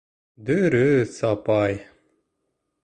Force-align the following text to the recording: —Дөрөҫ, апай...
—Дөрөҫ, 0.47 1.21
апай... 1.31 1.79